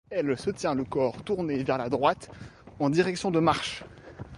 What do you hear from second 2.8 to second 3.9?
direction de marches.